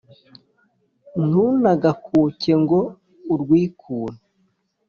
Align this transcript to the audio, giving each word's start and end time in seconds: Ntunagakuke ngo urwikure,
Ntunagakuke 1.27 2.51
ngo 2.61 2.79
urwikure, 3.33 4.17